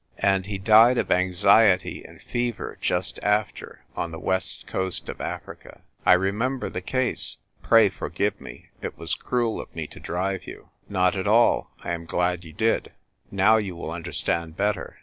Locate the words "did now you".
12.53-13.75